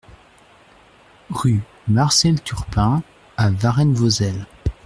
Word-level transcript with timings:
Rue 1.29 1.59
Marcel 1.87 2.41
Turpin 2.41 3.03
à 3.37 3.51
Varennes-Vauzelles 3.51 4.47